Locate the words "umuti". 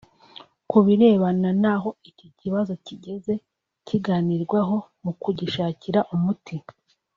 6.15-6.55